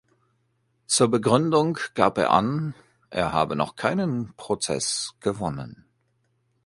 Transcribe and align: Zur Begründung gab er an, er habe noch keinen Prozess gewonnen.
Zur 0.87 1.09
Begründung 1.09 1.77
gab 1.93 2.17
er 2.17 2.31
an, 2.31 2.73
er 3.11 3.33
habe 3.33 3.55
noch 3.55 3.75
keinen 3.75 4.33
Prozess 4.35 5.13
gewonnen. 5.19 5.85